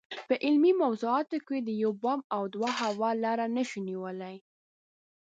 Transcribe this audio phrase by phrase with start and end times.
[0.27, 4.35] په علمي موضوعاتو کې د یو بام او دوه هوا لاره نشو نیولای.